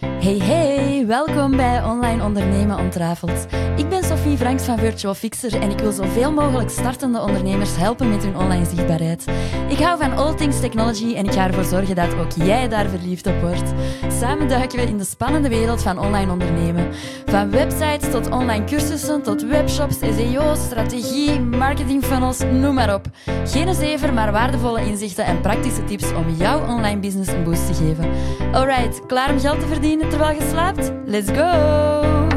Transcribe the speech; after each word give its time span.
thank 0.00 0.10
you 0.12 0.15
Hey 0.26 0.38
hey, 0.38 1.06
welkom 1.06 1.56
bij 1.56 1.84
Online 1.84 2.24
Ondernemen 2.24 2.78
Ontrafeld. 2.78 3.46
Ik 3.76 3.88
ben 3.88 4.04
Sophie 4.04 4.36
Franks 4.36 4.64
van 4.64 4.78
Virtual 4.78 5.14
Fixer 5.14 5.60
en 5.60 5.70
ik 5.70 5.78
wil 5.78 5.92
zoveel 5.92 6.32
mogelijk 6.32 6.70
startende 6.70 7.20
ondernemers 7.20 7.76
helpen 7.76 8.08
met 8.08 8.24
hun 8.24 8.36
online 8.36 8.64
zichtbaarheid. 8.64 9.24
Ik 9.68 9.78
hou 9.78 9.98
van 9.98 10.16
all 10.16 10.34
things 10.34 10.60
technology 10.60 11.14
en 11.14 11.24
ik 11.24 11.32
ga 11.32 11.46
ervoor 11.46 11.64
zorgen 11.64 11.94
dat 11.94 12.14
ook 12.14 12.32
jij 12.32 12.68
daar 12.68 12.88
verliefd 12.88 13.26
op 13.26 13.40
wordt. 13.40 13.72
Samen 14.08 14.48
duiken 14.48 14.78
we 14.78 14.84
in 14.84 14.98
de 14.98 15.04
spannende 15.04 15.48
wereld 15.48 15.82
van 15.82 15.98
online 15.98 16.32
ondernemen. 16.32 16.88
Van 17.26 17.50
websites 17.50 18.10
tot 18.10 18.30
online 18.30 18.64
cursussen 18.64 19.22
tot 19.22 19.42
webshops, 19.42 19.98
SEO, 19.98 20.54
strategie, 20.54 21.40
marketing 21.40 22.04
funnels, 22.04 22.38
noem 22.52 22.74
maar 22.74 22.94
op. 22.94 23.06
Geen 23.44 23.74
zever, 23.74 24.12
maar 24.12 24.32
waardevolle 24.32 24.86
inzichten 24.86 25.24
en 25.24 25.40
praktische 25.40 25.84
tips 25.84 26.12
om 26.12 26.34
jouw 26.38 26.66
online 26.66 27.00
business 27.00 27.32
een 27.32 27.44
boost 27.44 27.66
te 27.66 27.74
geven. 27.74 28.10
Alright, 28.52 29.06
klaar 29.06 29.30
om 29.30 29.40
geld 29.40 29.60
te 29.60 29.66
verdienen 29.66 30.08
terwijl 30.16 30.40
je 30.40 30.48
slaapt? 30.50 30.92
Let's 31.04 31.28
go! 31.28 32.28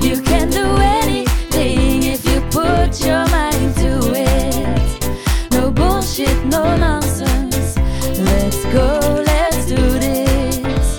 You 0.00 0.20
can 0.22 0.50
do 0.50 0.76
anything 0.76 2.02
if 2.02 2.24
you 2.24 2.40
put 2.48 2.98
your 3.04 3.28
mind 3.30 3.74
to 3.76 4.12
it. 4.14 5.08
No 5.50 5.72
bullshit, 5.72 6.44
no 6.44 6.76
nonsense. 6.76 7.80
Let's 8.16 8.64
go, 8.72 8.98
let's 9.24 9.66
do 9.66 9.98
this. 9.98 10.98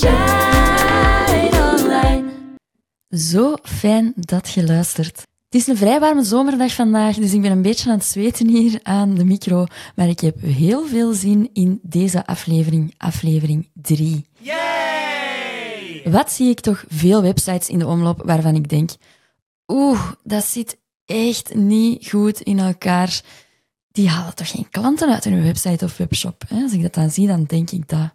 Shine 0.00 1.50
online. 1.72 2.24
Zo 3.08 3.56
fijn 3.62 4.12
dat 4.16 4.50
je 4.50 4.64
luistert. 4.64 5.22
Het 5.48 5.60
is 5.60 5.66
een 5.66 5.76
vrij 5.76 6.00
warme 6.00 6.24
zomerdag 6.24 6.74
vandaag, 6.74 7.16
dus 7.16 7.32
ik 7.32 7.40
ben 7.40 7.50
een 7.50 7.62
beetje 7.62 7.90
aan 7.90 7.96
het 7.96 8.06
zweten 8.06 8.48
hier 8.48 8.80
aan 8.82 9.14
de 9.14 9.24
micro. 9.24 9.66
Maar 9.94 10.08
ik 10.08 10.20
heb 10.20 10.40
heel 10.40 10.86
veel 10.86 11.12
zin 11.12 11.50
in 11.52 11.80
deze 11.82 12.26
aflevering, 12.26 12.94
aflevering 12.96 13.68
3. 13.74 14.26
Yay! 14.46 16.02
Wat 16.04 16.32
zie 16.32 16.50
ik 16.50 16.60
toch 16.60 16.84
veel 16.88 17.22
websites 17.22 17.68
in 17.68 17.78
de 17.78 17.86
omloop 17.86 18.22
waarvan 18.24 18.54
ik 18.54 18.68
denk: 18.68 18.90
oeh, 19.66 20.12
dat 20.22 20.44
zit 20.44 20.78
echt 21.04 21.54
niet 21.54 22.08
goed 22.08 22.40
in 22.40 22.58
elkaar. 22.58 23.20
Die 23.92 24.08
halen 24.08 24.34
toch 24.34 24.50
geen 24.50 24.68
klanten 24.70 25.12
uit 25.12 25.24
hun 25.24 25.42
website 25.42 25.84
of 25.84 25.96
webshop? 25.96 26.42
Hè? 26.48 26.62
Als 26.62 26.72
ik 26.72 26.82
dat 26.82 26.94
dan 26.94 27.10
zie, 27.10 27.26
dan 27.26 27.44
denk 27.44 27.70
ik 27.70 27.88
dat. 27.88 28.14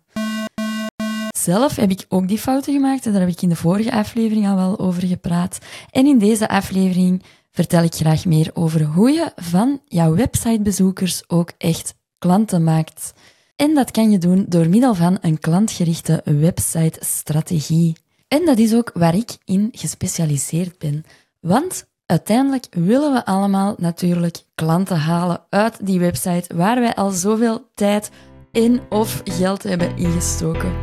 Zelf 1.37 1.75
heb 1.75 1.89
ik 1.89 2.05
ook 2.09 2.27
die 2.27 2.37
fouten 2.39 2.73
gemaakt 2.73 3.05
en 3.05 3.11
daar 3.11 3.21
heb 3.21 3.29
ik 3.29 3.41
in 3.41 3.49
de 3.49 3.55
vorige 3.55 3.91
aflevering 3.91 4.47
al 4.47 4.55
wel 4.55 4.79
over 4.79 5.07
gepraat. 5.07 5.57
En 5.89 6.05
in 6.05 6.17
deze 6.17 6.49
aflevering 6.49 7.23
vertel 7.51 7.83
ik 7.83 7.93
graag 7.93 8.25
meer 8.25 8.49
over 8.53 8.83
hoe 8.83 9.11
je 9.11 9.31
van 9.35 9.81
jouw 9.85 10.15
websitebezoekers 10.15 11.23
ook 11.27 11.51
echt 11.57 11.95
klanten 12.17 12.63
maakt. 12.63 13.13
En 13.61 13.75
dat 13.75 13.91
kan 13.91 14.11
je 14.11 14.17
doen 14.17 14.45
door 14.47 14.69
middel 14.69 14.95
van 14.95 15.17
een 15.21 15.39
klantgerichte 15.39 16.21
website-strategie. 16.23 17.95
En 18.27 18.45
dat 18.45 18.57
is 18.57 18.75
ook 18.75 18.91
waar 18.93 19.15
ik 19.15 19.37
in 19.45 19.69
gespecialiseerd 19.71 20.77
ben. 20.77 21.03
Want 21.39 21.87
uiteindelijk 22.05 22.67
willen 22.71 23.13
we 23.13 23.25
allemaal 23.25 23.75
natuurlijk 23.77 24.37
klanten 24.55 24.97
halen 24.97 25.41
uit 25.49 25.85
die 25.85 25.99
website 25.99 26.55
waar 26.55 26.79
wij 26.79 26.95
al 26.95 27.11
zoveel 27.11 27.69
tijd 27.73 28.11
en 28.51 28.81
of 28.89 29.21
geld 29.23 29.63
hebben 29.63 29.97
ingestoken. 29.97 30.73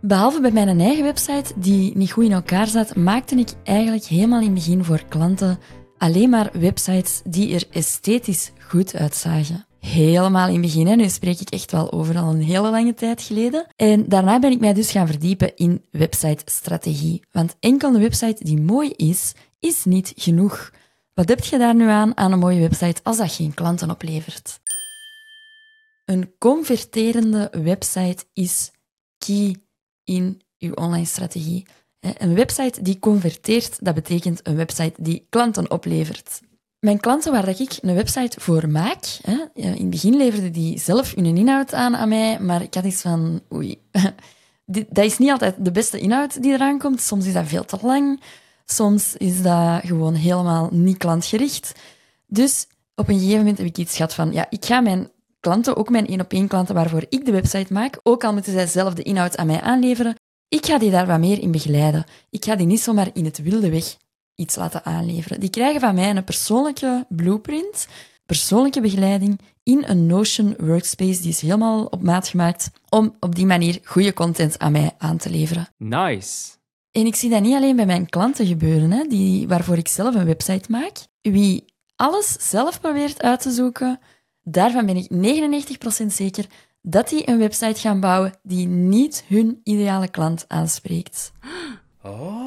Behalve 0.00 0.40
bij 0.40 0.50
mijn 0.50 0.80
eigen 0.80 1.04
website, 1.04 1.52
die 1.56 1.96
niet 1.96 2.12
goed 2.12 2.24
in 2.24 2.32
elkaar 2.32 2.66
zat, 2.66 2.96
maakte 2.96 3.36
ik 3.36 3.50
eigenlijk 3.64 4.04
helemaal 4.04 4.40
in 4.40 4.46
het 4.46 4.54
begin 4.54 4.84
voor 4.84 5.04
klanten 5.08 5.58
alleen 5.98 6.30
maar 6.30 6.50
websites 6.52 7.20
die 7.24 7.54
er 7.54 7.64
esthetisch 7.70 8.52
goed 8.68 8.94
uitzagen. 8.94 9.66
Helemaal 9.86 10.48
in 10.48 10.52
het 10.52 10.62
begin, 10.62 10.86
hè. 10.86 10.94
nu 10.94 11.08
spreek 11.08 11.40
ik 11.40 11.50
echt 11.50 11.72
wel 11.72 11.92
over 11.92 12.18
al 12.18 12.30
een 12.30 12.42
hele 12.42 12.70
lange 12.70 12.94
tijd 12.94 13.22
geleden. 13.22 13.66
En 13.76 14.08
daarna 14.08 14.38
ben 14.38 14.50
ik 14.50 14.60
mij 14.60 14.72
dus 14.72 14.90
gaan 14.90 15.06
verdiepen 15.06 15.56
in 15.56 15.84
website-strategie. 15.90 17.22
Want 17.30 17.56
enkel 17.60 17.94
een 17.94 18.00
website 18.00 18.44
die 18.44 18.60
mooi 18.60 18.90
is, 18.90 19.32
is 19.60 19.84
niet 19.84 20.12
genoeg. 20.16 20.72
Wat 21.14 21.28
heb 21.28 21.44
je 21.44 21.58
daar 21.58 21.74
nu 21.74 21.88
aan, 21.88 22.16
aan 22.16 22.32
een 22.32 22.38
mooie 22.38 22.60
website, 22.60 23.00
als 23.02 23.16
dat 23.16 23.32
geen 23.32 23.54
klanten 23.54 23.90
oplevert? 23.90 24.60
Een 26.04 26.34
converterende 26.38 27.52
website 27.62 28.24
is 28.32 28.70
key 29.18 29.56
in 30.04 30.40
uw 30.58 30.72
online 30.72 31.06
strategie. 31.06 31.66
Een 32.00 32.34
website 32.34 32.82
die 32.82 32.98
converteert, 32.98 33.84
dat 33.84 33.94
betekent 33.94 34.40
een 34.46 34.56
website 34.56 35.02
die 35.02 35.26
klanten 35.28 35.70
oplevert. 35.70 36.40
Mijn 36.84 37.00
klanten 37.00 37.32
waar 37.32 37.48
ik 37.48 37.78
een 37.80 37.94
website 37.94 38.40
voor 38.40 38.68
maak, 38.68 39.04
in 39.54 39.66
het 39.72 39.90
begin 39.90 40.16
leverden 40.16 40.52
die 40.52 40.78
zelf 40.78 41.14
hun 41.14 41.36
inhoud 41.36 41.74
aan 41.74 41.96
aan 41.96 42.08
mij, 42.08 42.40
maar 42.40 42.62
ik 42.62 42.74
had 42.74 42.84
iets 42.84 43.00
van, 43.00 43.40
oei, 43.52 43.82
dat 44.88 45.04
is 45.04 45.18
niet 45.18 45.30
altijd 45.30 45.64
de 45.64 45.70
beste 45.70 45.98
inhoud 45.98 46.42
die 46.42 46.52
eraan 46.52 46.78
komt. 46.78 47.00
Soms 47.00 47.26
is 47.26 47.32
dat 47.32 47.46
veel 47.46 47.64
te 47.64 47.78
lang, 47.82 48.22
soms 48.64 49.16
is 49.16 49.42
dat 49.42 49.80
gewoon 49.84 50.14
helemaal 50.14 50.68
niet 50.72 50.96
klantgericht. 50.96 51.72
Dus 52.26 52.66
op 52.94 53.08
een 53.08 53.18
gegeven 53.18 53.38
moment 53.38 53.58
heb 53.58 53.66
ik 53.66 53.78
iets 53.78 53.96
gehad 53.96 54.14
van, 54.14 54.32
ja, 54.32 54.46
ik 54.50 54.64
ga 54.64 54.80
mijn 54.80 55.10
klanten, 55.40 55.76
ook 55.76 55.90
mijn 55.90 56.06
één-op-één 56.06 56.48
klanten 56.48 56.74
waarvoor 56.74 57.04
ik 57.08 57.24
de 57.24 57.32
website 57.32 57.72
maak, 57.72 58.00
ook 58.02 58.24
al 58.24 58.32
moeten 58.32 58.52
zij 58.52 58.66
zelf 58.66 58.94
de 58.94 59.02
inhoud 59.02 59.36
aan 59.36 59.46
mij 59.46 59.60
aanleveren, 59.60 60.16
ik 60.48 60.66
ga 60.66 60.78
die 60.78 60.90
daar 60.90 61.06
wat 61.06 61.18
meer 61.18 61.40
in 61.40 61.50
begeleiden. 61.50 62.04
Ik 62.30 62.44
ga 62.44 62.56
die 62.56 62.66
niet 62.66 62.80
zomaar 62.80 63.10
in 63.12 63.24
het 63.24 63.42
wilde 63.42 63.70
weg 63.70 63.96
iets 64.34 64.56
laten 64.56 64.84
aanleveren. 64.84 65.40
Die 65.40 65.50
krijgen 65.50 65.80
van 65.80 65.94
mij 65.94 66.10
een 66.10 66.24
persoonlijke 66.24 67.06
blueprint, 67.08 67.86
persoonlijke 68.26 68.80
begeleiding 68.80 69.40
in 69.62 69.84
een 69.86 70.06
Notion 70.06 70.54
workspace. 70.58 71.20
Die 71.20 71.30
is 71.30 71.40
helemaal 71.40 71.84
op 71.84 72.02
maat 72.02 72.28
gemaakt 72.28 72.70
om 72.88 73.16
op 73.20 73.34
die 73.34 73.46
manier 73.46 73.78
goede 73.84 74.12
content 74.12 74.58
aan 74.58 74.72
mij 74.72 74.90
aan 74.98 75.16
te 75.16 75.30
leveren. 75.30 75.68
Nice. 75.76 76.50
En 76.90 77.06
ik 77.06 77.14
zie 77.14 77.30
dat 77.30 77.42
niet 77.42 77.54
alleen 77.54 77.76
bij 77.76 77.86
mijn 77.86 78.08
klanten 78.08 78.46
gebeuren, 78.46 78.90
hè, 78.90 79.04
die, 79.04 79.48
waarvoor 79.48 79.76
ik 79.76 79.88
zelf 79.88 80.14
een 80.14 80.24
website 80.24 80.70
maak. 80.70 80.92
Wie 81.20 81.64
alles 81.96 82.36
zelf 82.50 82.80
probeert 82.80 83.22
uit 83.22 83.40
te 83.40 83.50
zoeken, 83.50 84.00
daarvan 84.42 84.86
ben 84.86 84.96
ik 84.96 85.10
99% 86.02 86.06
zeker 86.06 86.46
dat 86.82 87.08
die 87.08 87.28
een 87.28 87.38
website 87.38 87.80
gaan 87.80 88.00
bouwen 88.00 88.32
die 88.42 88.66
niet 88.66 89.24
hun 89.28 89.60
ideale 89.64 90.08
klant 90.08 90.44
aanspreekt. 90.48 91.32
Oh. 92.02 92.41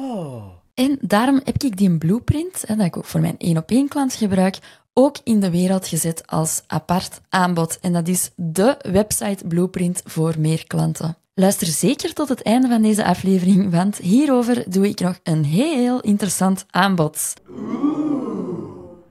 En 0.76 0.98
daarom 1.00 1.40
heb 1.44 1.62
ik 1.62 1.76
die 1.76 1.98
blueprint, 1.98 2.62
hè, 2.66 2.76
dat 2.76 2.86
ik 2.86 2.96
ook 2.96 3.04
voor 3.04 3.20
mijn 3.20 3.34
één 3.38 3.56
op 3.56 3.70
één 3.70 3.88
klant 3.88 4.14
gebruik, 4.14 4.58
ook 4.92 5.16
in 5.24 5.40
de 5.40 5.50
wereld 5.50 5.86
gezet 5.86 6.26
als 6.26 6.62
apart 6.66 7.20
aanbod. 7.28 7.78
En 7.80 7.92
dat 7.92 8.08
is 8.08 8.30
de 8.34 8.76
website 8.90 9.46
blueprint 9.46 10.02
voor 10.04 10.34
meer 10.38 10.66
klanten. 10.66 11.16
Luister 11.34 11.66
zeker 11.66 12.12
tot 12.12 12.28
het 12.28 12.42
einde 12.42 12.68
van 12.68 12.82
deze 12.82 13.04
aflevering, 13.04 13.70
want 13.70 13.96
hierover 13.96 14.64
doe 14.68 14.88
ik 14.88 15.00
nog 15.00 15.18
een 15.22 15.44
heel 15.44 16.00
interessant 16.00 16.66
aanbod. 16.70 17.34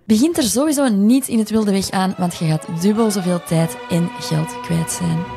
Begint 0.05 0.37
er 0.37 0.43
sowieso 0.43 0.87
niet 0.87 1.27
in 1.27 1.39
het 1.39 1.49
wilde 1.49 1.71
weg 1.71 1.89
aan, 1.89 2.15
want 2.17 2.35
je 2.35 2.45
gaat 2.45 2.81
dubbel 2.81 3.11
zoveel 3.11 3.43
tijd 3.43 3.77
en 3.89 4.09
geld 4.19 4.61
kwijt 4.61 4.91
zijn. 4.91 5.34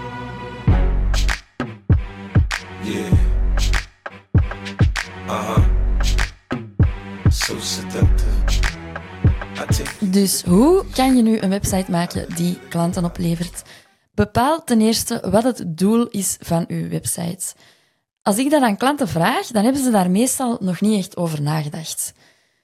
Dus 10.11 10.43
hoe 10.43 10.85
kan 10.95 11.17
je 11.17 11.23
nu 11.23 11.39
een 11.39 11.49
website 11.49 11.91
maken 11.91 12.35
die 12.35 12.59
klanten 12.69 13.05
oplevert? 13.05 13.63
Bepaal 14.15 14.65
ten 14.65 14.81
eerste 14.81 15.23
wat 15.31 15.43
het 15.43 15.65
doel 15.67 16.07
is 16.07 16.37
van 16.41 16.65
uw 16.69 16.89
website. 16.89 17.55
Als 18.23 18.39
ik 18.39 18.51
dat 18.51 18.63
aan 18.63 18.77
klanten 18.77 19.09
vraag, 19.09 19.47
dan 19.47 19.65
hebben 19.65 19.83
ze 19.83 19.91
daar 19.91 20.11
meestal 20.11 20.57
nog 20.61 20.81
niet 20.81 20.99
echt 20.99 21.17
over 21.17 21.43
nagedacht. 21.43 22.13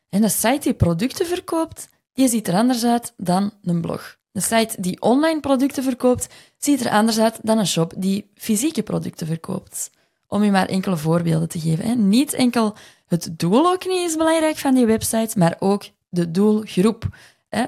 En 0.08 0.22
een 0.22 0.30
site 0.30 0.58
die 0.60 0.74
producten 0.74 1.26
verkoopt, 1.26 1.88
die 2.12 2.28
ziet 2.28 2.48
er 2.48 2.54
anders 2.54 2.84
uit 2.84 3.12
dan 3.16 3.52
een 3.62 3.80
blog. 3.80 4.16
Een 4.32 4.42
site 4.42 4.80
die 4.80 5.00
online 5.00 5.40
producten 5.40 5.82
verkoopt, 5.82 6.28
ziet 6.58 6.84
er 6.84 6.90
anders 6.90 7.18
uit 7.18 7.38
dan 7.42 7.58
een 7.58 7.66
shop 7.66 7.92
die 7.96 8.30
fysieke 8.34 8.82
producten 8.82 9.26
verkoopt. 9.26 9.90
Om 10.26 10.42
je 10.42 10.50
maar 10.50 10.68
enkele 10.68 10.96
voorbeelden 10.96 11.48
te 11.48 11.60
geven. 11.60 11.84
Hè. 11.84 11.94
Niet 11.94 12.32
enkel 12.32 12.74
het 13.06 13.38
doel 13.38 13.66
ook 13.66 13.86
niet 13.86 14.08
is 14.08 14.16
belangrijk 14.16 14.56
van 14.56 14.74
die 14.74 14.86
website, 14.86 15.38
maar 15.38 15.56
ook 15.58 15.84
de 16.08 16.30
doelgroep. 16.30 17.08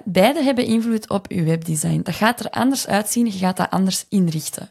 Beide 0.04 0.42
hebben 0.42 0.64
invloed 0.64 1.08
op 1.08 1.32
je 1.32 1.42
webdesign. 1.42 2.00
Dat 2.02 2.14
gaat 2.14 2.40
er 2.40 2.50
anders 2.50 2.86
uitzien, 2.86 3.26
je 3.26 3.32
gaat 3.32 3.56
dat 3.56 3.70
anders 3.70 4.06
inrichten. 4.08 4.70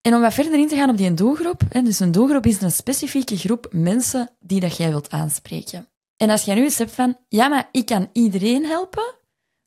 En 0.00 0.14
om 0.14 0.20
wat 0.20 0.34
verder 0.34 0.58
in 0.58 0.68
te 0.68 0.76
gaan 0.76 0.90
op 0.90 0.96
die 0.96 1.14
doelgroep, 1.14 1.62
hè, 1.68 1.82
dus 1.82 2.00
een 2.00 2.12
doelgroep 2.12 2.46
is 2.46 2.60
een 2.60 2.72
specifieke 2.72 3.36
groep 3.36 3.68
mensen 3.70 4.30
die 4.40 4.60
dat 4.60 4.76
jij 4.76 4.88
wilt 4.88 5.10
aanspreken. 5.10 5.88
En 6.16 6.30
als 6.30 6.42
jij 6.42 6.54
nu 6.54 6.62
eens 6.62 6.78
hebt 6.78 6.92
van, 6.92 7.16
ja, 7.28 7.48
maar 7.48 7.68
ik 7.72 7.86
kan 7.86 8.08
iedereen 8.12 8.64
helpen, 8.64 9.14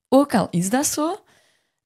ook 0.09 0.35
al 0.35 0.47
is 0.49 0.69
dat 0.69 0.85
zo, 0.85 1.19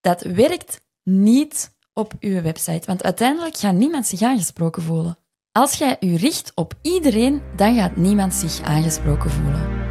dat 0.02 0.22
werkt 0.22 0.82
niet 1.04 1.76
op 1.94 2.14
je 2.20 2.42
website. 2.42 2.86
Want 2.86 3.04
uiteindelijk 3.04 3.58
gaat 3.58 3.74
niemand 3.74 4.08
zich 4.08 4.22
aangesproken 4.22 4.84
voelen. 4.84 5.18
Als 5.52 5.74
jij 5.74 5.98
je 6.00 6.18
richt 6.18 6.52
op 6.56 6.74
iedereen, 6.82 7.42
dan 7.56 7.76
gaat 7.76 7.96
niemand 7.96 8.34
zich 8.34 8.62
aangesproken 8.62 9.30
voelen. 9.30 9.83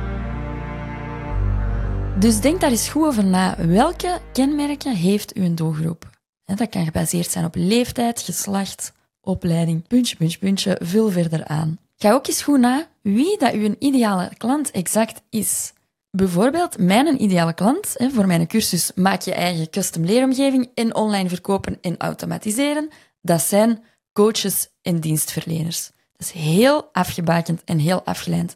Dus 2.18 2.40
denk 2.40 2.60
daar 2.60 2.70
eens 2.70 2.88
goed 2.88 3.04
over 3.04 3.24
na. 3.24 3.66
Welke 3.66 4.20
kenmerken 4.32 4.94
heeft 4.94 5.34
uw 5.34 5.54
doelgroep? 5.54 6.10
Dat 6.44 6.68
kan 6.68 6.84
gebaseerd 6.84 7.30
zijn 7.30 7.44
op 7.44 7.54
leeftijd, 7.54 8.20
geslacht, 8.20 8.92
opleiding, 9.20 9.86
puntje, 9.86 10.16
puntje, 10.16 10.38
puntje, 10.38 10.78
veel 10.82 11.10
verder 11.10 11.44
aan. 11.46 11.78
Ga 11.96 12.12
ook 12.12 12.26
eens 12.26 12.42
goed 12.42 12.58
na 12.58 12.86
wie 13.02 13.38
dat 13.38 13.52
uw 13.52 13.74
ideale 13.78 14.30
klant 14.36 14.70
exact 14.70 15.22
is. 15.30 15.72
Bijvoorbeeld, 16.10 16.78
mijn 16.78 17.22
ideale 17.22 17.54
klant 17.54 17.94
voor 17.96 18.26
mijn 18.26 18.46
cursus 18.46 18.92
Maak 18.94 19.22
je 19.22 19.34
eigen 19.34 19.70
custom 19.70 20.04
leeromgeving 20.04 20.70
en 20.74 20.94
online 20.94 21.28
verkopen 21.28 21.78
en 21.80 21.96
automatiseren, 21.98 22.88
dat 23.20 23.40
zijn 23.42 23.82
coaches 24.12 24.68
en 24.82 25.00
dienstverleners. 25.00 25.90
Dat 26.16 26.26
is 26.26 26.30
heel 26.30 26.88
afgebakend 26.92 27.62
en 27.64 27.78
heel 27.78 28.02
afgeleid. 28.04 28.54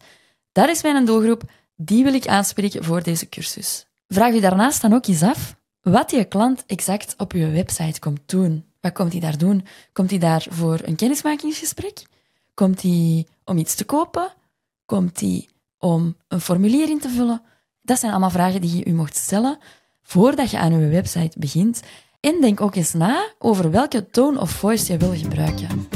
Dat 0.52 0.68
is 0.68 0.82
mijn 0.82 1.04
doelgroep, 1.04 1.42
die 1.76 2.04
wil 2.04 2.14
ik 2.14 2.26
aanspreken 2.26 2.84
voor 2.84 3.02
deze 3.02 3.28
cursus. 3.28 3.86
Vraag 4.08 4.34
u 4.34 4.40
daarnaast 4.40 4.82
dan 4.82 4.92
ook 4.92 5.06
eens 5.06 5.22
af 5.22 5.56
wat 5.80 6.10
je 6.10 6.24
klant 6.24 6.64
exact 6.66 7.14
op 7.16 7.32
uw 7.32 7.50
website 7.50 8.00
komt 8.00 8.20
doen. 8.26 8.64
Wat 8.80 8.92
komt 8.92 9.12
hij 9.12 9.20
daar 9.20 9.38
doen? 9.38 9.66
Komt 9.92 10.10
hij 10.10 10.18
daar 10.18 10.46
voor 10.50 10.80
een 10.82 10.96
kennismakingsgesprek? 10.96 12.02
Komt 12.54 12.82
hij 12.82 13.26
om 13.44 13.58
iets 13.58 13.74
te 13.74 13.84
kopen? 13.84 14.32
Komt 14.84 15.20
hij 15.20 15.48
om 15.78 16.16
een 16.28 16.40
formulier 16.40 16.88
in 16.88 17.00
te 17.00 17.08
vullen? 17.08 17.42
Dat 17.82 17.98
zijn 17.98 18.12
allemaal 18.12 18.30
vragen 18.30 18.60
die 18.60 18.76
je 18.76 18.84
u 18.84 18.92
mocht 18.92 19.16
stellen 19.16 19.58
voordat 20.02 20.50
je 20.50 20.58
aan 20.58 20.72
uw 20.72 20.90
website 20.90 21.38
begint. 21.38 21.82
En 22.20 22.40
denk 22.40 22.60
ook 22.60 22.74
eens 22.74 22.92
na 22.92 23.32
over 23.38 23.70
welke 23.70 24.06
tone 24.10 24.40
of 24.40 24.50
voice 24.50 24.92
je 24.92 24.98
wil 24.98 25.14
gebruiken. 25.14 25.88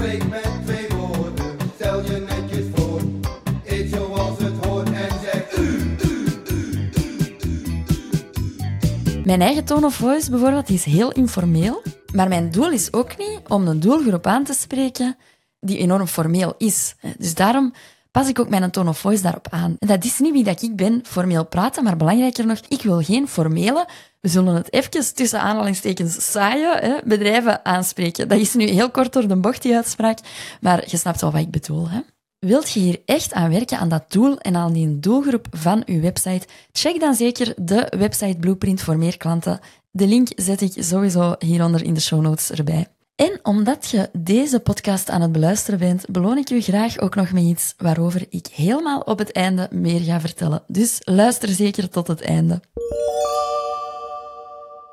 Mijn 9.25 9.43
eigen 9.43 9.65
tone 9.65 9.87
of 9.87 9.95
voice 9.95 10.31
bijvoorbeeld 10.31 10.69
is 10.69 10.85
heel 10.85 11.13
informeel, 11.13 11.83
maar 12.15 12.29
mijn 12.29 12.51
doel 12.51 12.71
is 12.71 12.93
ook 12.93 13.17
niet 13.19 13.41
om 13.49 13.67
een 13.67 13.81
doelgroep 13.81 14.27
aan 14.27 14.45
te 14.45 14.53
spreken 14.53 15.17
die 15.61 15.79
enorm 15.79 16.07
formeel 16.07 16.55
is. 16.59 16.95
Dus 17.19 17.35
daarom 17.35 17.73
pas 18.11 18.29
ik 18.29 18.39
ook 18.39 18.49
mijn 18.49 18.71
tone 18.71 18.89
of 18.89 18.99
voice 18.99 19.23
daarop 19.23 19.49
aan. 19.51 19.77
En 19.79 19.89
dat 19.89 20.05
is 20.05 20.19
niet 20.19 20.33
wie 20.33 20.45
dat 20.45 20.63
ik 20.63 20.77
ben, 20.77 21.01
formeel 21.05 21.47
praten, 21.47 21.85
maar 21.85 21.97
belangrijker 21.97 22.47
nog, 22.47 22.61
ik 22.69 22.83
wil 22.83 23.03
geen 23.03 23.29
formele, 23.29 23.89
we 24.21 24.29
zullen 24.29 24.55
het 24.55 24.73
even 24.73 25.15
tussen 25.15 25.41
aanhalingstekens 25.41 26.31
saaie 26.31 26.77
hè, 26.79 26.97
bedrijven 27.05 27.65
aanspreken. 27.65 28.29
Dat 28.29 28.39
is 28.39 28.55
nu 28.55 28.65
heel 28.65 28.91
kort 28.91 29.13
door 29.13 29.29
de 29.29 29.37
bocht, 29.37 29.63
die 29.63 29.77
uitspraak, 29.77 30.19
maar 30.61 30.85
je 30.87 30.97
snapt 30.97 31.21
wel 31.21 31.33
wat 31.33 31.41
ik 31.41 31.51
bedoel. 31.51 31.89
Hè? 31.89 32.01
Wilt 32.47 32.71
je 32.71 32.81
hier 32.81 33.03
echt 33.05 33.33
aan 33.33 33.51
werken, 33.51 33.79
aan 33.79 33.89
dat 33.89 34.13
doel 34.13 34.39
en 34.39 34.57
aan 34.57 34.73
die 34.73 34.99
doelgroep 34.99 35.47
van 35.51 35.83
uw 35.87 36.01
website? 36.01 36.47
Check 36.73 37.01
dan 37.01 37.15
zeker 37.15 37.55
de 37.57 37.93
website 37.99 38.39
Blueprint 38.39 38.83
voor 38.83 38.97
meer 38.97 39.17
klanten. 39.17 39.61
De 39.91 40.07
link 40.07 40.29
zet 40.37 40.61
ik 40.61 40.73
sowieso 40.77 41.35
hieronder 41.39 41.85
in 41.85 41.95
de 41.95 42.01
show 42.01 42.21
notes 42.21 42.51
erbij. 42.51 42.87
En 43.15 43.41
omdat 43.43 43.91
je 43.91 44.11
deze 44.13 44.61
podcast 44.61 45.11
aan 45.11 45.21
het 45.21 45.33
beluisteren 45.33 45.79
bent, 45.79 46.11
beloon 46.11 46.39
ik 46.39 46.51
u 46.51 46.61
graag 46.61 46.99
ook 46.99 47.15
nog 47.15 47.33
met 47.33 47.43
iets 47.43 47.75
waarover 47.77 48.27
ik 48.29 48.47
helemaal 48.47 49.01
op 49.01 49.19
het 49.19 49.33
einde 49.33 49.69
meer 49.71 50.01
ga 50.01 50.21
vertellen. 50.21 50.63
Dus 50.67 50.99
luister 51.05 51.49
zeker 51.49 51.89
tot 51.89 52.07
het 52.07 52.21
einde. 52.21 52.61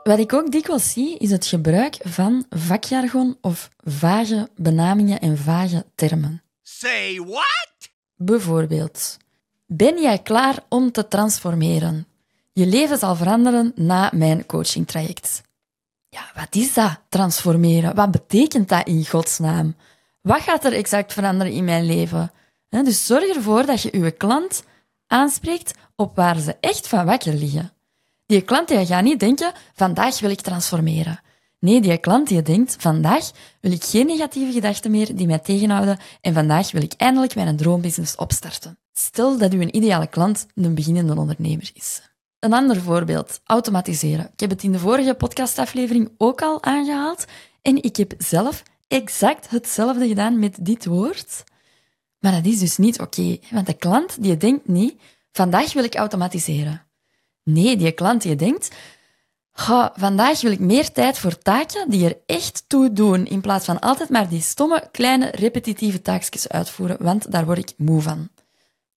Wat 0.03 0.19
ik 0.19 0.33
ook 0.33 0.51
dikwijls 0.51 0.91
zie, 0.91 1.17
is 1.17 1.31
het 1.31 1.45
gebruik 1.45 1.97
van 2.03 2.45
vakjargon 2.49 3.37
of 3.41 3.69
vage 3.83 4.49
benamingen 4.55 5.19
en 5.19 5.37
vage 5.37 5.85
termen. 5.95 6.41
Say 6.69 7.19
what? 7.19 7.89
Bijvoorbeeld, 8.15 9.17
ben 9.65 10.01
jij 10.01 10.17
klaar 10.17 10.63
om 10.69 10.91
te 10.91 11.07
transformeren? 11.07 12.07
Je 12.53 12.65
leven 12.65 12.97
zal 12.97 13.15
veranderen 13.15 13.71
na 13.75 14.09
mijn 14.13 14.45
coachingtraject. 14.45 15.41
Ja, 16.09 16.31
wat 16.35 16.55
is 16.55 16.73
dat, 16.73 16.99
transformeren? 17.09 17.95
Wat 17.95 18.11
betekent 18.11 18.69
dat 18.69 18.87
in 18.87 19.05
godsnaam? 19.05 19.75
Wat 20.21 20.41
gaat 20.41 20.65
er 20.65 20.73
exact 20.73 21.13
veranderen 21.13 21.53
in 21.53 21.63
mijn 21.63 21.85
leven? 21.85 22.31
Dus 22.69 23.05
zorg 23.05 23.35
ervoor 23.35 23.65
dat 23.65 23.81
je 23.81 23.99
je 23.99 24.11
klant 24.11 24.63
aanspreekt 25.07 25.73
op 25.95 26.15
waar 26.15 26.39
ze 26.39 26.55
echt 26.59 26.87
van 26.87 27.05
wakker 27.05 27.33
liggen. 27.33 27.73
Die 28.25 28.41
klant 28.41 28.67
die 28.67 28.85
gaat 28.85 29.03
niet 29.03 29.19
denken, 29.19 29.53
vandaag 29.73 30.19
wil 30.19 30.29
ik 30.29 30.41
transformeren. 30.41 31.19
Nee, 31.59 31.81
die 31.81 31.97
klant 31.97 32.27
die 32.27 32.41
denkt, 32.41 32.75
vandaag 32.79 33.31
wil 33.61 33.71
ik 33.71 33.83
geen 33.83 34.05
negatieve 34.05 34.51
gedachten 34.51 34.91
meer 34.91 35.15
die 35.15 35.27
mij 35.27 35.39
tegenhouden 35.39 35.97
en 36.21 36.33
vandaag 36.33 36.71
wil 36.71 36.81
ik 36.81 36.93
eindelijk 36.97 37.35
mijn 37.35 37.57
droombusiness 37.57 38.15
opstarten. 38.15 38.77
Stel 38.93 39.37
dat 39.37 39.53
uw 39.53 39.61
ideale 39.61 40.07
klant 40.07 40.45
een 40.55 40.75
beginnende 40.75 41.15
ondernemer 41.15 41.71
is. 41.73 42.01
Een 42.39 42.53
ander 42.53 42.81
voorbeeld, 42.81 43.41
automatiseren. 43.43 44.29
Ik 44.33 44.39
heb 44.39 44.49
het 44.49 44.63
in 44.63 44.71
de 44.71 44.79
vorige 44.79 45.13
podcastaflevering 45.13 46.11
ook 46.17 46.41
al 46.41 46.63
aangehaald 46.63 47.25
en 47.61 47.83
ik 47.83 47.95
heb 47.95 48.13
zelf 48.17 48.63
exact 48.87 49.49
hetzelfde 49.49 50.07
gedaan 50.07 50.39
met 50.39 50.65
dit 50.65 50.85
woord. 50.85 51.43
Maar 52.19 52.31
dat 52.31 52.45
is 52.45 52.59
dus 52.59 52.77
niet 52.77 52.99
oké, 52.99 53.37
want 53.51 53.65
de 53.65 53.73
klant 53.73 54.23
die 54.23 54.37
denkt 54.37 54.67
niet, 54.67 55.01
vandaag 55.31 55.73
wil 55.73 55.83
ik 55.83 55.95
automatiseren. 55.95 56.85
Nee, 57.43 57.77
die 57.77 57.91
klant 57.91 58.21
die 58.21 58.35
denkt, 58.35 58.75
"Goh, 59.59 59.87
vandaag 59.95 60.41
wil 60.41 60.51
ik 60.51 60.59
meer 60.59 60.91
tijd 60.91 61.19
voor 61.19 61.37
taken 61.37 61.89
die 61.89 62.05
er 62.05 62.17
echt 62.25 62.63
toe 62.67 62.93
doen, 62.93 63.25
in 63.25 63.41
plaats 63.41 63.65
van 63.65 63.79
altijd 63.79 64.09
maar 64.09 64.29
die 64.29 64.41
stomme, 64.41 64.87
kleine, 64.91 65.31
repetitieve 65.31 66.01
taakjes 66.01 66.49
uitvoeren, 66.49 66.97
want 66.99 67.31
daar 67.31 67.45
word 67.45 67.57
ik 67.57 67.73
moe 67.77 68.01
van. 68.01 68.29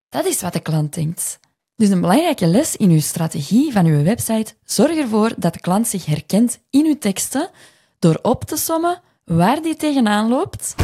Dat 0.09 0.27
is 0.27 0.41
wat 0.41 0.53
de 0.53 0.61
klant 0.61 0.95
denkt. 0.95 1.39
Dus 1.77 1.89
een 1.89 2.01
belangrijke 2.01 2.47
les 2.47 2.77
in 2.77 2.91
uw 2.91 3.01
strategie 3.01 3.73
van 3.73 3.87
uw 3.87 4.03
website, 4.03 4.55
zorg 4.65 4.97
ervoor 4.97 5.33
dat 5.37 5.53
de 5.53 5.61
klant 5.61 5.89
zich 5.89 6.07
herkent 6.07 6.59
in 6.71 6.85
uw 6.87 6.99
teksten 6.99 7.51
door 7.99 8.19
op 8.23 8.45
te 8.45 8.57
sommen 8.57 9.01
waar 9.25 9.63
die 9.63 9.77
tegenaan 9.77 10.29
loopt 10.29 10.75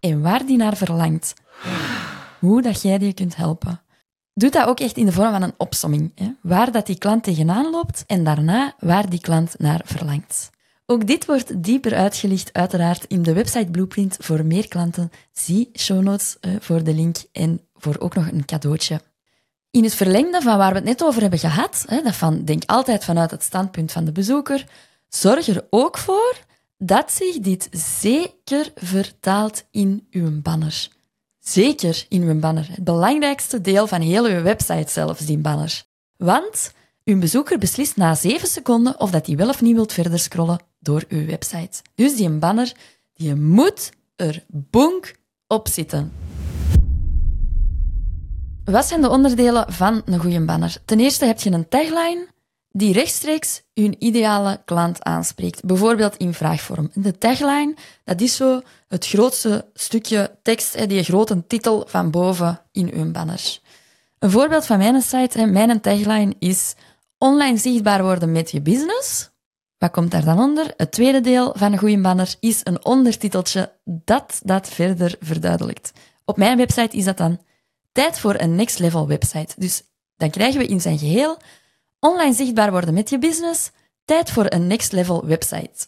en 0.00 0.20
waar 0.20 0.46
die 0.46 0.56
naar 0.56 0.76
verlangt. 0.76 1.34
Hoe 2.38 2.62
dat 2.62 2.82
jij 2.82 2.98
die 2.98 3.12
kunt 3.12 3.36
helpen. 3.36 3.82
Doe 4.34 4.50
dat 4.50 4.66
ook 4.66 4.80
echt 4.80 4.96
in 4.96 5.06
de 5.06 5.12
vorm 5.12 5.30
van 5.30 5.42
een 5.42 5.54
opsomming. 5.56 6.12
Hè? 6.14 6.30
Waar 6.40 6.72
dat 6.72 6.86
die 6.86 6.98
klant 6.98 7.24
tegenaan 7.24 7.70
loopt 7.70 8.04
en 8.06 8.24
daarna 8.24 8.74
waar 8.78 9.10
die 9.10 9.20
klant 9.20 9.54
naar 9.58 9.80
verlangt. 9.84 10.50
Ook 10.86 11.06
dit 11.06 11.26
wordt 11.26 11.62
dieper 11.62 11.94
uitgelicht, 11.94 12.52
uiteraard, 12.52 13.04
in 13.04 13.22
de 13.22 13.32
website 13.32 13.70
Blueprint 13.70 14.16
voor 14.20 14.44
meer 14.44 14.68
klanten. 14.68 15.10
Zie 15.32 15.70
show 15.74 16.02
notes 16.02 16.36
eh, 16.40 16.52
voor 16.60 16.82
de 16.82 16.94
link 16.94 17.16
en 17.32 17.60
voor 17.74 17.96
ook 17.98 18.14
nog 18.14 18.30
een 18.30 18.44
cadeautje. 18.44 19.00
In 19.70 19.84
het 19.84 19.94
verlengde 19.94 20.40
van 20.40 20.58
waar 20.58 20.70
we 20.70 20.74
het 20.74 20.84
net 20.84 21.04
over 21.04 21.20
hebben 21.20 21.38
gehad, 21.38 21.84
hè, 21.88 22.02
dat 22.02 22.14
van 22.14 22.44
denk 22.44 22.62
altijd 22.66 23.04
vanuit 23.04 23.30
het 23.30 23.42
standpunt 23.42 23.92
van 23.92 24.04
de 24.04 24.12
bezoeker, 24.12 24.66
zorg 25.08 25.46
er 25.46 25.66
ook 25.70 25.98
voor 25.98 26.36
dat 26.78 27.12
zich 27.12 27.38
dit 27.38 27.68
zeker 28.00 28.72
vertaalt 28.74 29.64
in 29.70 30.06
uw 30.10 30.40
banner. 30.42 30.88
Zeker 31.44 32.06
in 32.08 32.22
uw 32.22 32.38
banner. 32.38 32.68
Het 32.70 32.84
belangrijkste 32.84 33.60
deel 33.60 33.86
van 33.86 34.00
heel 34.00 34.24
uw 34.24 34.42
website 34.42 34.92
zelfs, 34.92 35.26
die 35.26 35.38
banner. 35.38 35.82
Want 36.16 36.72
uw 37.04 37.18
bezoeker 37.18 37.58
beslist 37.58 37.96
na 37.96 38.14
7 38.14 38.48
seconden 38.48 39.00
of 39.00 39.10
dat 39.10 39.26
hij 39.26 39.36
wel 39.36 39.48
of 39.48 39.60
niet 39.60 39.74
wilt 39.74 39.92
verder 39.92 40.18
scrollen 40.18 40.60
door 40.78 41.04
uw 41.08 41.26
website. 41.26 41.82
Dus 41.94 42.16
die 42.16 42.30
banner, 42.30 42.72
die 43.14 43.34
moet 43.34 43.90
er 44.16 44.44
bonk 44.48 45.14
op 45.46 45.68
zitten. 45.68 46.12
Wat 48.64 48.86
zijn 48.86 49.00
de 49.00 49.10
onderdelen 49.10 49.72
van 49.72 50.02
een 50.04 50.20
goede 50.20 50.44
banner? 50.44 50.76
Ten 50.84 51.00
eerste 51.00 51.24
heb 51.24 51.40
je 51.40 51.50
een 51.50 51.68
tagline 51.68 52.26
die 52.72 52.92
rechtstreeks 52.92 53.62
uw 53.74 53.94
ideale 53.98 54.60
klant 54.64 55.02
aanspreekt. 55.02 55.64
Bijvoorbeeld 55.64 56.16
in 56.16 56.34
vraagvorm. 56.34 56.90
De 56.94 57.18
tagline, 57.18 57.74
dat 58.04 58.20
is 58.20 58.36
zo 58.36 58.60
het 58.88 59.06
grootste 59.06 59.64
stukje 59.74 60.38
tekst, 60.42 60.88
die 60.88 61.02
grote 61.02 61.46
titel 61.46 61.84
van 61.88 62.10
boven 62.10 62.60
in 62.72 62.92
uw 62.92 63.10
banner. 63.10 63.58
Een 64.18 64.30
voorbeeld 64.30 64.66
van 64.66 64.78
mijn 64.78 65.02
site, 65.02 65.46
mijn 65.46 65.80
tagline 65.80 66.34
is 66.38 66.74
online 67.18 67.58
zichtbaar 67.58 68.02
worden 68.02 68.32
met 68.32 68.50
je 68.50 68.60
business. 68.60 69.30
Wat 69.78 69.90
komt 69.90 70.10
daar 70.10 70.24
dan 70.24 70.38
onder? 70.38 70.74
Het 70.76 70.92
tweede 70.92 71.20
deel 71.20 71.52
van 71.56 71.72
een 71.72 71.78
goede 71.78 72.00
banner 72.00 72.34
is 72.40 72.60
een 72.64 72.84
ondertiteltje 72.84 73.72
dat 73.84 74.40
dat 74.44 74.68
verder 74.68 75.16
verduidelijkt. 75.20 75.92
Op 76.24 76.36
mijn 76.36 76.56
website 76.56 76.96
is 76.96 77.04
dat 77.04 77.16
dan 77.16 77.40
tijd 77.92 78.18
voor 78.18 78.34
een 78.40 78.54
next 78.54 78.78
level 78.78 79.06
website. 79.06 79.54
Dus 79.56 79.82
dan 80.16 80.30
krijgen 80.30 80.60
we 80.60 80.66
in 80.66 80.80
zijn 80.80 80.98
geheel 80.98 81.38
online 82.06 82.34
zichtbaar 82.34 82.70
worden 82.70 82.94
met 82.94 83.10
je 83.10 83.18
business, 83.18 83.70
tijd 84.04 84.30
voor 84.30 84.46
een 84.48 84.66
next 84.66 84.92
level 84.92 85.26
website. 85.26 85.86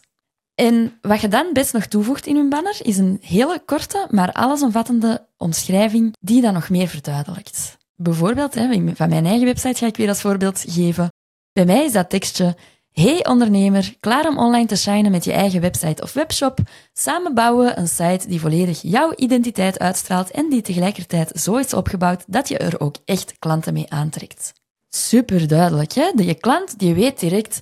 En 0.55 0.97
wat 1.01 1.21
je 1.21 1.27
dan 1.27 1.49
best 1.53 1.73
nog 1.73 1.85
toevoegt 1.85 2.25
in 2.25 2.35
je 2.35 2.47
banner, 2.47 2.77
is 2.81 2.97
een 2.97 3.17
hele 3.21 3.61
korte, 3.65 4.07
maar 4.09 4.31
allesomvattende 4.31 5.27
omschrijving 5.37 6.15
die 6.19 6.41
dat 6.41 6.53
nog 6.53 6.69
meer 6.69 6.87
verduidelijkt. 6.87 7.77
Bijvoorbeeld, 7.95 8.53
van 8.93 9.09
mijn 9.09 9.25
eigen 9.25 9.45
website 9.45 9.77
ga 9.77 9.85
ik 9.85 9.97
weer 9.97 10.09
als 10.09 10.21
voorbeeld 10.21 10.63
geven. 10.67 11.09
Bij 11.53 11.65
mij 11.65 11.85
is 11.85 11.91
dat 11.91 12.09
tekstje 12.09 12.55
Hey 12.95 13.25
ondernemer, 13.25 13.95
klaar 13.99 14.27
om 14.27 14.37
online 14.37 14.65
te 14.65 14.75
shinen 14.75 15.11
met 15.11 15.23
je 15.23 15.31
eigen 15.31 15.61
website 15.61 16.03
of 16.03 16.13
webshop? 16.13 16.59
Samen 16.93 17.33
bouwen 17.33 17.65
we 17.65 17.77
een 17.77 17.87
site 17.87 18.27
die 18.27 18.39
volledig 18.39 18.81
jouw 18.81 19.13
identiteit 19.15 19.79
uitstraalt 19.79 20.31
en 20.31 20.49
die 20.49 20.61
tegelijkertijd 20.61 21.31
zo 21.41 21.55
is 21.55 21.73
opgebouwd 21.73 22.23
dat 22.27 22.47
je 22.47 22.57
er 22.57 22.79
ook 22.79 22.95
echt 23.05 23.39
klanten 23.39 23.73
mee 23.73 23.91
aantrekt. 23.91 24.53
Super 24.95 25.47
duidelijk, 25.47 25.93
hè? 25.93 26.11
Je 26.15 26.33
klant 26.33 26.79
die 26.79 26.93
weet 26.93 27.19
direct 27.19 27.61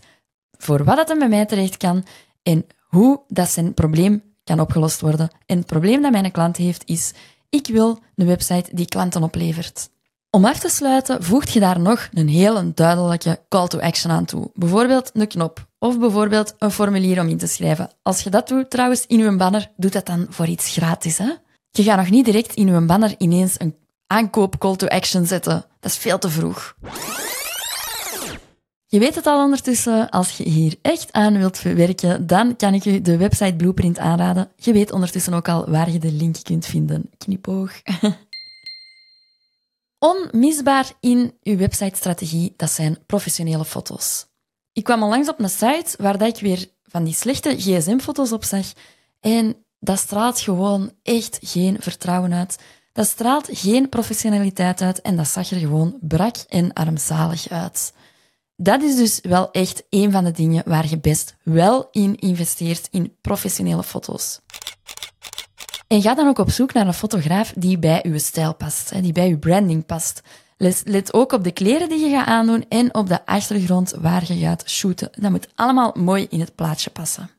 voor 0.57 0.83
wat 0.83 0.97
het 0.97 1.19
bij 1.19 1.29
mij 1.29 1.45
terecht 1.45 1.77
kan 1.77 2.05
en 2.43 2.65
hoe 2.87 3.21
dat 3.27 3.49
zijn 3.49 3.73
probleem 3.73 4.23
kan 4.43 4.59
opgelost 4.59 5.01
worden. 5.01 5.29
En 5.45 5.57
het 5.57 5.65
probleem 5.65 6.01
dat 6.01 6.11
mijn 6.11 6.31
klant 6.31 6.57
heeft 6.57 6.83
is, 6.85 7.11
ik 7.49 7.67
wil 7.67 7.99
een 8.15 8.25
website 8.25 8.75
die 8.75 8.85
klanten 8.85 9.23
oplevert. 9.23 9.89
Om 10.29 10.45
af 10.45 10.59
te 10.59 10.69
sluiten 10.69 11.23
voegt 11.23 11.51
je 11.51 11.59
daar 11.59 11.79
nog 11.79 12.09
een 12.13 12.27
hele 12.27 12.73
duidelijke 12.73 13.39
call 13.49 13.67
to 13.67 13.79
action 13.79 14.11
aan 14.11 14.25
toe. 14.25 14.51
Bijvoorbeeld 14.53 15.09
een 15.13 15.27
knop 15.27 15.67
of 15.79 15.99
bijvoorbeeld 15.99 16.55
een 16.57 16.71
formulier 16.71 17.19
om 17.19 17.27
in 17.27 17.37
te 17.37 17.47
schrijven. 17.47 17.89
Als 18.01 18.21
je 18.21 18.29
dat 18.29 18.47
doet 18.47 18.69
trouwens 18.69 19.05
in 19.07 19.19
je 19.19 19.35
banner, 19.35 19.71
doe 19.75 19.91
dat 19.91 20.05
dan 20.05 20.25
voor 20.29 20.47
iets 20.47 20.71
gratis. 20.71 21.17
Hè? 21.17 21.31
Je 21.71 21.83
gaat 21.83 21.97
nog 21.97 22.09
niet 22.09 22.25
direct 22.25 22.53
in 22.53 22.67
je 22.67 22.81
banner 22.81 23.15
ineens 23.17 23.55
een 23.57 23.75
aankoop 24.13 24.57
call 24.57 24.75
to 24.75 24.87
action 24.87 25.25
zetten. 25.25 25.65
Dat 25.79 25.91
is 25.91 25.97
veel 25.97 26.19
te 26.19 26.29
vroeg. 26.29 26.75
Je 28.85 28.99
weet 28.99 29.15
het 29.15 29.25
al 29.25 29.43
ondertussen, 29.43 30.09
als 30.09 30.37
je 30.37 30.43
hier 30.43 30.75
echt 30.81 31.11
aan 31.11 31.37
wilt 31.37 31.61
werken, 31.61 32.27
dan 32.27 32.55
kan 32.55 32.73
ik 32.73 32.83
je 32.83 33.01
de 33.01 33.17
website 33.17 33.55
Blueprint 33.55 33.99
aanraden. 33.99 34.51
Je 34.55 34.73
weet 34.73 34.91
ondertussen 34.91 35.33
ook 35.33 35.47
al 35.47 35.69
waar 35.69 35.91
je 35.91 35.99
de 35.99 36.11
link 36.11 36.35
kunt 36.43 36.65
vinden. 36.65 37.09
Knipoog. 37.17 37.71
Onmisbaar 40.11 40.91
in 40.99 41.37
uw 41.43 41.57
websitestrategie, 41.57 42.53
dat 42.57 42.71
zijn 42.71 42.97
professionele 43.05 43.65
foto's. 43.65 44.25
Ik 44.73 44.83
kwam 44.83 45.03
al 45.03 45.09
langs 45.09 45.29
op 45.29 45.39
een 45.39 45.49
site 45.49 45.93
waar 45.97 46.21
ik 46.21 46.39
weer 46.39 46.67
van 46.83 47.03
die 47.03 47.13
slechte 47.13 47.55
gsm-foto's 47.57 48.31
op 48.31 48.43
zag 48.43 48.65
en 49.19 49.55
dat 49.79 49.99
straalt 49.99 50.39
gewoon 50.39 50.91
echt 51.03 51.39
geen 51.41 51.77
vertrouwen 51.79 52.33
uit. 52.33 52.57
Dat 52.93 53.07
straalt 53.07 53.49
geen 53.51 53.89
professionaliteit 53.89 54.81
uit 54.81 55.01
en 55.01 55.15
dat 55.15 55.27
zag 55.27 55.51
er 55.51 55.57
gewoon 55.57 55.97
brak 56.01 56.35
en 56.47 56.73
armzalig 56.73 57.49
uit. 57.49 57.93
Dat 58.55 58.81
is 58.81 58.95
dus 58.95 59.19
wel 59.21 59.51
echt 59.51 59.83
een 59.89 60.11
van 60.11 60.23
de 60.23 60.31
dingen 60.31 60.63
waar 60.65 60.89
je 60.89 60.99
best 60.99 61.35
wel 61.43 61.87
in 61.91 62.15
investeert 62.15 62.87
in 62.91 63.15
professionele 63.21 63.83
foto's. 63.83 64.39
En 65.87 66.01
ga 66.01 66.13
dan 66.13 66.27
ook 66.27 66.37
op 66.37 66.49
zoek 66.49 66.73
naar 66.73 66.87
een 66.87 66.93
fotograaf 66.93 67.53
die 67.55 67.79
bij 67.79 68.05
uw 68.05 68.17
stijl 68.17 68.55
past, 68.55 69.01
die 69.01 69.11
bij 69.11 69.29
uw 69.29 69.39
branding 69.39 69.85
past. 69.85 70.21
Let 70.83 71.13
ook 71.13 71.31
op 71.31 71.43
de 71.43 71.51
kleren 71.51 71.89
die 71.89 71.99
je 71.99 72.09
gaat 72.09 72.27
aandoen 72.27 72.65
en 72.69 72.95
op 72.95 73.07
de 73.07 73.25
achtergrond 73.25 73.91
waar 73.91 74.33
je 74.33 74.39
gaat 74.39 74.69
shooten. 74.69 75.09
Dat 75.19 75.31
moet 75.31 75.47
allemaal 75.55 75.91
mooi 75.95 76.27
in 76.29 76.39
het 76.39 76.55
plaatje 76.55 76.89
passen. 76.89 77.29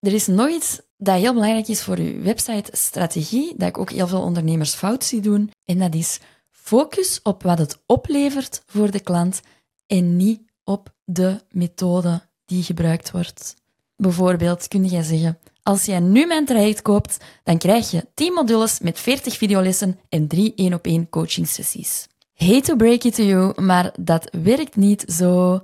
Er 0.00 0.12
is 0.12 0.26
nog 0.26 0.48
iets 0.48 0.80
dat 0.96 1.18
heel 1.18 1.32
belangrijk 1.32 1.68
is 1.68 1.82
voor 1.82 1.96
uw 1.96 2.22
website-strategie, 2.22 3.54
dat 3.56 3.68
ik 3.68 3.78
ook 3.78 3.90
heel 3.90 4.06
veel 4.06 4.20
ondernemers 4.22 4.74
fout 4.74 5.04
zie 5.04 5.20
doen. 5.20 5.50
En 5.64 5.78
dat 5.78 5.94
is 5.94 6.18
focus 6.50 7.20
op 7.22 7.42
wat 7.42 7.58
het 7.58 7.78
oplevert 7.86 8.62
voor 8.66 8.90
de 8.90 9.00
klant 9.00 9.40
en 9.86 10.16
niet 10.16 10.40
op 10.64 10.94
de 11.04 11.40
methode 11.50 12.22
die 12.44 12.62
gebruikt 12.62 13.10
wordt. 13.10 13.54
Bijvoorbeeld 13.96 14.68
kun 14.68 14.84
jij 14.84 15.02
zeggen, 15.02 15.38
als 15.62 15.84
jij 15.84 16.00
nu 16.00 16.26
mijn 16.26 16.44
traject 16.44 16.82
koopt, 16.82 17.16
dan 17.44 17.58
krijg 17.58 17.90
je 17.90 18.06
10 18.14 18.32
modules 18.32 18.80
met 18.80 18.98
40 18.98 19.36
videolessen 19.36 19.98
en 20.08 20.26
3 20.26 20.52
1 20.56 20.74
op 20.74 20.86
1 20.86 21.08
coaching 21.08 21.48
sessies. 21.48 22.06
Hate 22.34 22.60
to 22.60 22.76
break 22.76 23.04
it 23.04 23.14
to 23.14 23.22
you, 23.22 23.62
maar 23.62 23.92
dat 23.98 24.28
werkt 24.42 24.76
niet 24.76 25.04
zo. 25.08 25.60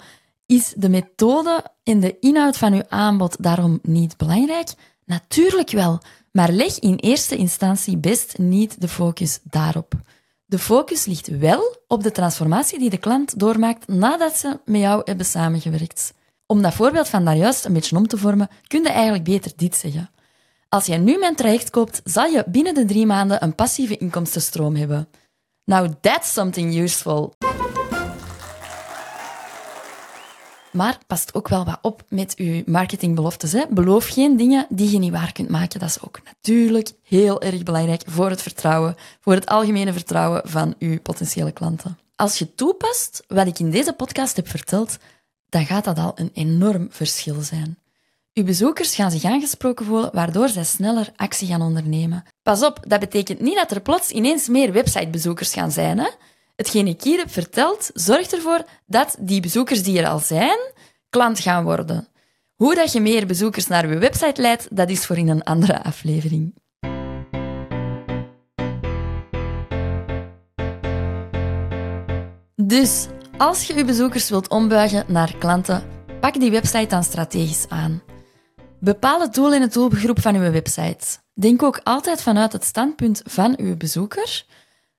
Is 0.47 0.73
de 0.77 0.89
methode 0.89 1.65
en 1.83 2.01
de 2.01 2.19
inhoud 2.21 2.57
van 2.57 2.73
uw 2.73 2.83
aanbod 2.89 3.43
daarom 3.43 3.79
niet 3.83 4.17
belangrijk? 4.17 4.69
Natuurlijk 5.05 5.71
wel, 5.71 6.01
maar 6.33 6.51
leg 6.51 6.79
in 6.79 6.97
eerste 6.97 7.37
instantie 7.37 7.97
best 7.97 8.39
niet 8.39 8.81
de 8.81 8.89
focus 8.89 9.39
daarop. 9.43 9.95
De 10.45 10.59
focus 10.59 11.05
ligt 11.05 11.39
wel 11.39 11.77
op 11.87 12.03
de 12.03 12.13
transformatie 12.13 12.79
die 12.79 12.91
de 12.91 12.99
klant 12.99 13.39
doormaakt 13.39 13.89
nadat 13.89 14.37
ze 14.37 14.61
met 14.65 14.81
jou 14.81 15.03
hebben 15.05 15.27
samengewerkt. 15.27 16.15
Om 16.47 16.63
dat 16.63 16.75
voorbeeld 16.75 17.09
van 17.09 17.25
daarjuist 17.25 17.65
een 17.65 17.73
beetje 17.73 17.97
om 17.97 18.07
te 18.07 18.19
vormen, 18.19 18.49
kun 18.67 18.83
je 18.83 18.89
eigenlijk 18.89 19.25
beter 19.25 19.53
dit 19.57 19.77
zeggen. 19.77 20.11
Als 20.69 20.87
jij 20.87 20.99
nu 20.99 21.19
mijn 21.19 21.37
traject 21.37 21.71
koopt, 21.71 22.01
zal 22.05 22.27
je 22.27 22.45
binnen 22.47 22.75
de 22.75 22.85
drie 22.85 23.07
maanden 23.07 23.43
een 23.43 23.55
passieve 23.55 23.97
inkomstenstroom 23.97 24.77
hebben. 24.77 25.09
Now 25.65 25.93
that's 26.01 26.33
something 26.33 26.75
useful. 26.75 27.35
Maar 30.77 30.99
past 31.07 31.35
ook 31.35 31.49
wel 31.49 31.65
wat 31.65 31.79
op 31.83 32.03
met 32.09 32.35
uw 32.37 32.63
marketingbeloftes. 32.67 33.53
Hè? 33.53 33.65
Beloof 33.71 34.07
geen 34.07 34.37
dingen 34.37 34.67
die 34.69 34.91
je 34.91 34.99
niet 34.99 35.13
waar 35.13 35.33
kunt 35.33 35.49
maken. 35.49 35.81
Dat 35.81 35.89
is 35.89 36.03
ook 36.03 36.21
natuurlijk 36.25 36.93
heel 37.03 37.41
erg 37.41 37.63
belangrijk 37.63 38.03
voor 38.07 38.31
het 38.31 38.43
vertrouwen, 38.43 38.97
voor 39.21 39.35
het 39.35 39.47
algemene 39.47 39.93
vertrouwen 39.93 40.41
van 40.45 40.75
uw 40.79 41.01
potentiële 41.01 41.53
klanten. 41.53 41.99
Als 42.17 42.39
je 42.39 42.55
toepast 42.55 43.25
wat 43.29 43.47
ik 43.47 43.59
in 43.59 43.71
deze 43.71 43.93
podcast 43.93 44.37
heb 44.37 44.49
verteld, 44.49 44.97
dan 45.49 45.67
gaat 45.67 45.85
dat 45.85 45.99
al 45.99 46.13
een 46.15 46.31
enorm 46.33 46.87
verschil 46.91 47.41
zijn. 47.41 47.79
Uw 48.35 48.45
bezoekers 48.45 48.95
gaan 48.95 49.11
zich 49.11 49.25
aangesproken 49.25 49.87
voelen, 49.87 50.11
waardoor 50.13 50.49
zij 50.49 50.65
sneller 50.65 51.13
actie 51.17 51.49
gaan 51.49 51.63
ondernemen. 51.63 52.25
Pas 52.43 52.63
op, 52.63 52.81
dat 52.87 53.01
betekent 53.01 53.41
niet 53.41 53.57
dat 53.57 53.71
er 53.71 53.81
plots 53.81 54.11
ineens 54.11 54.49
meer 54.49 54.73
websitebezoekers 54.73 55.53
gaan 55.53 55.71
zijn. 55.71 55.99
Hè? 55.99 56.09
Hetgeen 56.57 56.87
ik 56.87 57.03
hier 57.03 57.19
heb 57.19 57.31
verteld, 57.31 57.91
zorgt 57.95 58.33
ervoor 58.35 58.65
dat 58.87 59.17
die 59.21 59.41
bezoekers 59.41 59.83
die 59.83 59.99
er 59.99 60.09
al 60.09 60.19
zijn, 60.19 60.59
klant 61.11 61.41
gaan 61.41 61.65
worden. 61.65 62.09
Hoe 62.55 62.75
dat 62.75 62.93
je 62.93 63.01
meer 63.01 63.27
bezoekers 63.27 63.67
naar 63.67 63.85
uw 63.85 63.99
website 63.99 64.41
leidt, 64.41 64.77
dat 64.77 64.91
is 64.91 65.07
voor 65.07 65.17
in 65.17 65.29
een 65.29 65.43
andere 65.43 65.83
aflevering. 65.83 66.55
Dus 72.55 73.07
als 73.37 73.67
je 73.67 73.75
je 73.75 73.85
bezoekers 73.85 74.31
wilt 74.31 74.49
ombuigen 74.49 75.05
naar 75.09 75.37
klanten, 75.39 75.85
pak 76.21 76.41
die 76.41 76.51
website 76.51 76.87
dan 76.87 77.05
strategisch 77.05 77.69
aan. 77.69 78.03
Bepaal 78.81 79.21
het 79.21 79.35
doel 79.35 79.53
en 79.53 79.61
het 79.61 79.73
doelgroep 79.73 80.21
van 80.21 80.35
uw 80.35 80.51
website. 80.51 81.19
Denk 81.35 81.63
ook 81.63 81.81
altijd 81.83 82.23
vanuit 82.23 82.53
het 82.53 82.65
standpunt 82.65 83.23
van 83.25 83.55
uw 83.57 83.77
bezoeker. 83.77 84.45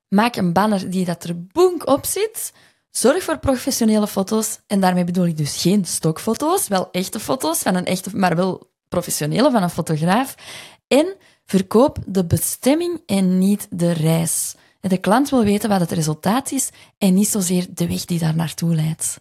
Maak 0.09 0.35
een 0.35 0.53
banner 0.53 0.89
die 0.89 1.05
dat 1.05 1.23
er 1.23 1.45
boenk 1.45 1.87
op 1.87 2.05
zit. 2.05 2.53
Zorg 2.89 3.23
voor 3.23 3.37
professionele 3.37 4.07
foto's. 4.07 4.59
En 4.67 4.79
daarmee 4.79 5.03
bedoel 5.03 5.25
ik 5.25 5.37
dus 5.37 5.61
geen 5.61 5.85
stokfoto's, 5.85 6.67
wel 6.67 6.91
echte 6.91 7.19
foto's 7.19 7.59
van 7.59 7.75
een 7.75 7.85
echte, 7.85 8.17
maar 8.17 8.35
wel 8.35 8.69
professionele 8.87 9.51
van 9.51 9.63
een 9.63 9.69
fotograaf. 9.69 10.35
En 10.87 11.15
verkoop 11.45 11.97
de 12.05 12.25
bestemming 12.25 13.01
en 13.05 13.37
niet 13.37 13.67
de 13.69 13.91
reis. 13.91 14.55
De 14.79 14.97
klant 14.97 15.29
wil 15.29 15.43
weten 15.43 15.69
wat 15.69 15.79
het 15.79 15.91
resultaat 15.91 16.51
is 16.51 16.69
en 16.97 17.13
niet 17.13 17.27
zozeer 17.27 17.65
de 17.69 17.87
weg 17.87 18.05
die 18.05 18.19
daar 18.19 18.35
naartoe 18.35 18.75
leidt. 18.75 19.19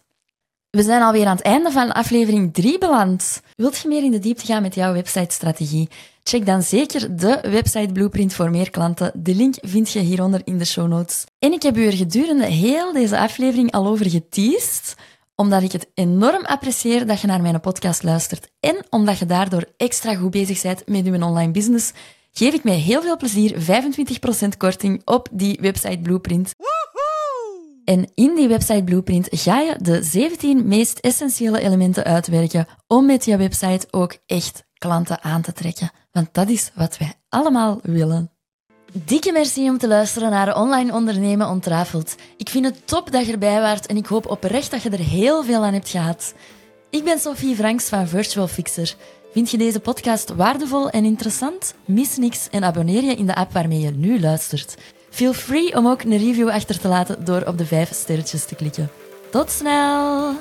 We 0.69 0.83
zijn 0.83 1.01
alweer 1.01 1.25
aan 1.25 1.35
het 1.35 1.45
einde 1.45 1.71
van 1.71 1.91
aflevering 1.91 2.53
3 2.53 2.77
beland. 2.77 3.41
Wilt 3.55 3.77
je 3.77 3.87
meer 3.87 4.03
in 4.03 4.11
de 4.11 4.19
diepte 4.19 4.45
gaan 4.45 4.61
met 4.61 4.75
jouw 4.75 4.93
website-strategie? 4.93 5.89
Check 6.29 6.45
dan 6.45 6.63
zeker 6.63 7.17
de 7.17 7.39
website 7.41 7.91
Blueprint 7.93 8.33
voor 8.33 8.49
meer 8.49 8.69
klanten. 8.69 9.11
De 9.15 9.35
link 9.35 9.55
vind 9.61 9.91
je 9.91 9.99
hieronder 9.99 10.41
in 10.43 10.57
de 10.57 10.65
show 10.65 10.87
notes. 10.87 11.25
En 11.39 11.51
ik 11.51 11.61
heb 11.61 11.77
u 11.77 11.85
er 11.85 11.93
gedurende 11.93 12.45
heel 12.45 12.93
deze 12.93 13.19
aflevering 13.19 13.71
al 13.71 13.87
over 13.87 14.09
geteased, 14.09 14.95
omdat 15.35 15.63
ik 15.63 15.71
het 15.71 15.89
enorm 15.93 16.45
apprecieer 16.45 17.07
dat 17.07 17.21
je 17.21 17.27
naar 17.27 17.41
mijn 17.41 17.59
podcast 17.59 18.03
luistert 18.03 18.49
en 18.59 18.85
omdat 18.89 19.17
je 19.17 19.25
daardoor 19.25 19.65
extra 19.77 20.15
goed 20.15 20.31
bezig 20.31 20.61
bent 20.61 20.87
met 20.87 21.05
je 21.05 21.23
online 21.23 21.51
business, 21.51 21.91
geef 22.31 22.53
ik 22.53 22.63
mij 22.63 22.77
heel 22.77 23.01
veel 23.01 23.17
plezier 23.17 23.55
25% 23.55 24.57
korting 24.57 25.01
op 25.05 25.27
die 25.31 25.57
website 25.61 25.99
Blueprint. 26.01 26.53
En 27.83 28.11
in 28.15 28.35
die 28.35 28.47
website 28.47 28.83
Blueprint 28.83 29.27
ga 29.31 29.59
je 29.59 29.75
de 29.81 30.03
17 30.03 30.67
meest 30.67 30.99
essentiële 30.99 31.59
elementen 31.59 32.03
uitwerken 32.03 32.67
om 32.87 33.05
met 33.05 33.25
je 33.25 33.37
website 33.37 33.87
ook 33.91 34.17
echt 34.25 34.65
klanten 34.77 35.23
aan 35.23 35.41
te 35.41 35.53
trekken. 35.53 35.91
Want 36.17 36.33
dat 36.33 36.49
is 36.49 36.71
wat 36.73 36.97
wij 36.97 37.13
allemaal 37.29 37.79
willen. 37.83 38.31
Dikke 38.91 39.31
merci 39.31 39.69
om 39.69 39.77
te 39.77 39.87
luisteren 39.87 40.29
naar 40.29 40.57
Online 40.57 40.93
Ondernemen 40.93 41.47
Ontrafeld. 41.47 42.15
Ik 42.37 42.49
vind 42.49 42.65
het 42.65 42.87
top 42.87 43.11
dat 43.11 43.25
je 43.25 43.31
erbij 43.31 43.59
waart 43.59 43.85
en 43.85 43.97
ik 43.97 44.05
hoop 44.05 44.29
oprecht 44.29 44.71
dat 44.71 44.81
je 44.81 44.89
er 44.89 44.99
heel 44.99 45.43
veel 45.43 45.63
aan 45.63 45.73
hebt 45.73 45.89
gehad. 45.89 46.33
Ik 46.89 47.03
ben 47.03 47.19
Sophie 47.19 47.55
Franks 47.55 47.89
van 47.89 48.07
Virtual 48.07 48.47
Fixer. 48.47 48.95
Vind 49.31 49.51
je 49.51 49.57
deze 49.57 49.79
podcast 49.79 50.35
waardevol 50.35 50.89
en 50.89 51.05
interessant? 51.05 51.73
Mis 51.85 52.17
niks 52.17 52.47
en 52.49 52.63
abonneer 52.63 53.03
je 53.03 53.15
in 53.15 53.25
de 53.25 53.35
app 53.35 53.51
waarmee 53.51 53.79
je 53.79 53.91
nu 53.91 54.19
luistert. 54.19 54.77
Feel 55.09 55.33
free 55.33 55.75
om 55.75 55.87
ook 55.87 56.01
een 56.01 56.17
review 56.17 56.49
achter 56.49 56.79
te 56.79 56.87
laten 56.87 57.25
door 57.25 57.41
op 57.41 57.57
de 57.57 57.65
5 57.65 57.93
sterretjes 57.93 58.45
te 58.45 58.55
klikken. 58.55 58.89
Tot 59.31 59.51
snel! 59.51 60.35